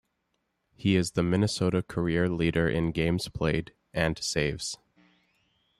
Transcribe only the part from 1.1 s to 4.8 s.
the Minnesota career leader in games played, and saves.